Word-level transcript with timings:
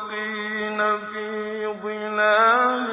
المتقين 0.00 0.98
في 0.98 1.66
ظلال 1.82 2.90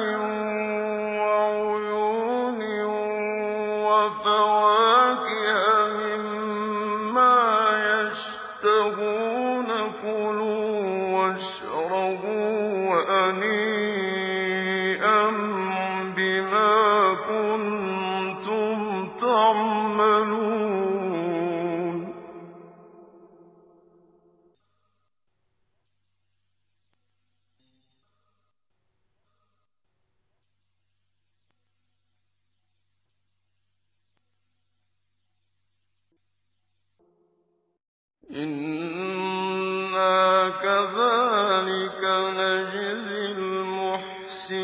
إِنَّا 38.30 40.18
كَذَٰلِكَ 40.48 42.02
نَجْزِي 42.36 43.32
الْمُحْسِنِينَ 43.32 44.58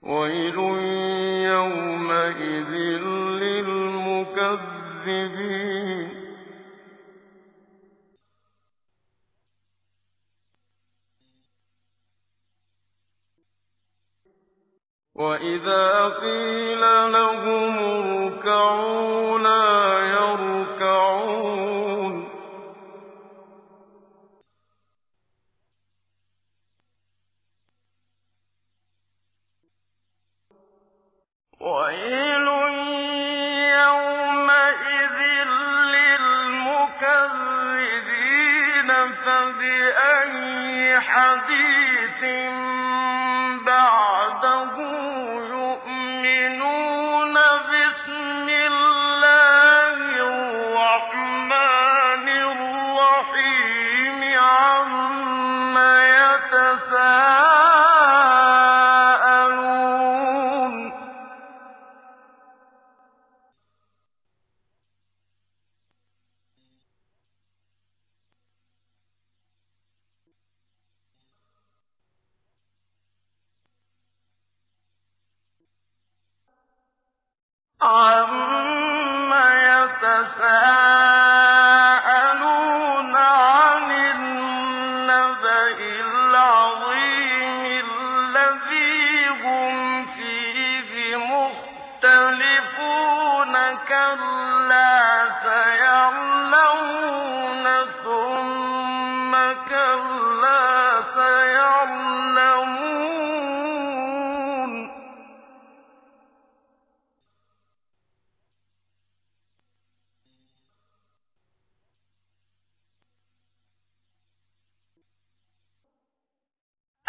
وَيْلٌ 0.10 0.58
يَوْمَئِذٍ 1.54 2.72
لِّلْمُكَذِّبِينَ. 3.44 4.70
وَإِذَا 15.16 16.08
قِيلَ 16.08 16.82
لَهُمُ 17.12 17.76
ارْكَعُوا 17.80 19.40
لَا 19.40 19.79
حَدِيثٍ 41.20 42.22
بَعْدَهُ 43.66 44.19
عَنِ 83.16 83.92
النَّبَإِ 83.92 85.80
الْعَظِيمِ 86.06 87.64
الَّذِي 87.88 89.28
هُمْ 89.44 90.06
فِيهِ 90.06 91.16
مُخْتَلِفُونَ 91.16 92.74
كَلَّا 93.88 95.26
سَيَعْلَمُونَ 95.44 96.86
ثُمَّ 98.04 99.32
كَلَّا 99.70 101.02
سَيَعْلَمُونَ 101.16 101.59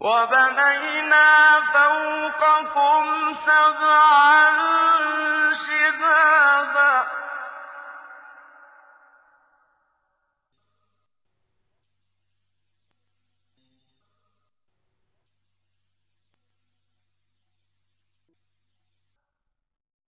وَبَنَيْنَا 0.00 1.60
فَوْقَكُمْ 1.60 3.34
سَبْعًا 3.46 4.50
شِدَادًا 5.52 7.06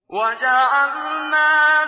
وَجَعَلْنَا 0.08 1.79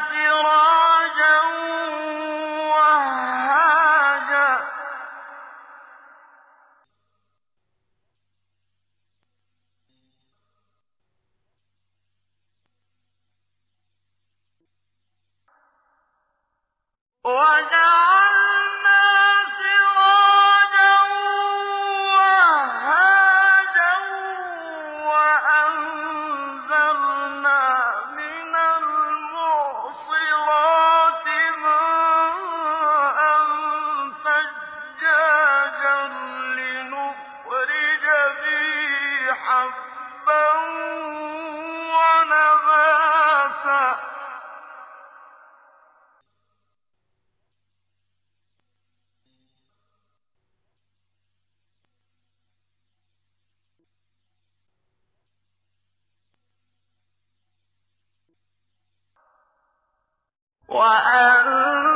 وَجَنَّاتٍ 60.74 61.91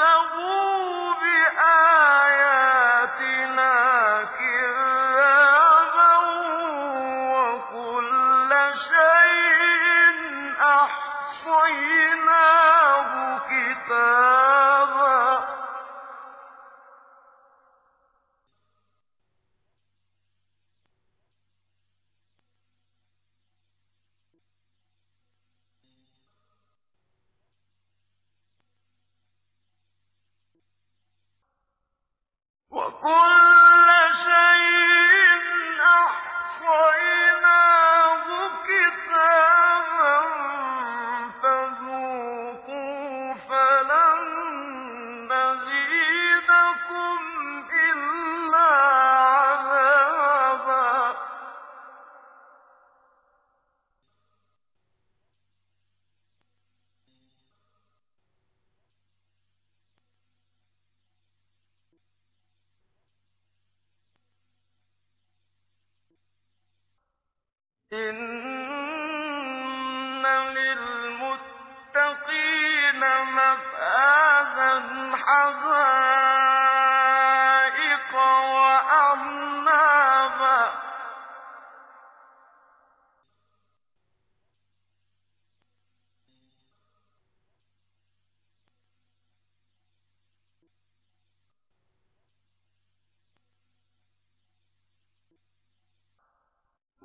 وَكَذَّبُوا 0.00 1.12
بِآيَاتِنَا 1.20 1.89
on 33.02 33.39
إِنَّ 67.92 68.49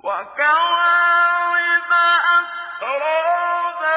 وَكَوَاعِبَ 0.06 1.92
أَتْرَابًا 2.78 3.96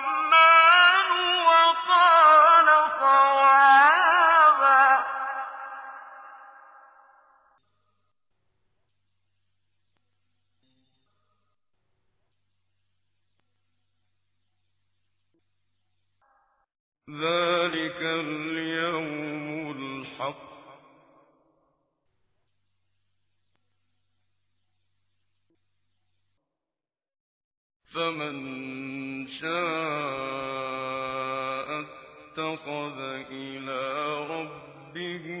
شَاءَ 29.27 29.51
اتَّخَذَ 31.81 32.99
إِلَىٰ 33.31 33.85
رَبِّهِ 34.29 35.40